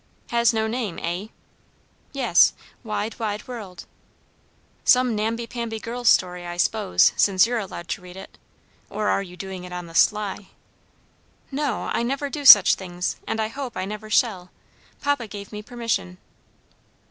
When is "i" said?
6.43-6.57, 11.93-12.01, 13.77-13.85